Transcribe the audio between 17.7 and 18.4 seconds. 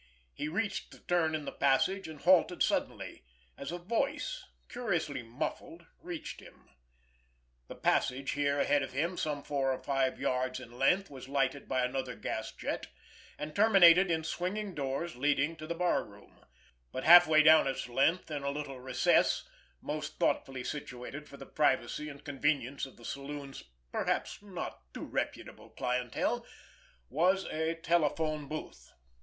length,